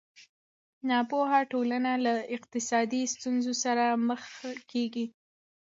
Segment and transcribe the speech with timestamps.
[0.89, 4.21] ناپوهه ټولنه له اقتصادي ستونزو سره مخ
[4.71, 5.05] کېږي.